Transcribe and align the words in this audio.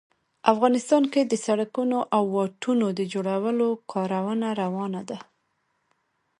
افغانستان 0.53 1.03
کې 1.13 1.21
د 1.25 1.33
سړکونو 1.45 1.97
او 2.15 2.23
واټونو 2.35 2.87
د 2.99 3.01
جوړولو 3.13 3.67
کارونه 3.91 4.47
روان 4.61 4.93
دي 5.09 5.19